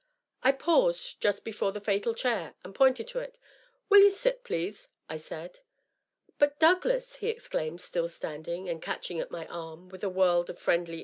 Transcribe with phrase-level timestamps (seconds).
[0.41, 3.37] I paused just before the fatal chair and pointed to it."
[3.89, 5.59] Will you sit, please ?'^ 1 said."
[6.39, 10.57] But, Douglas," he exclaimed, still standing, and catching at my arm, with a world of
[10.57, 10.99] friendly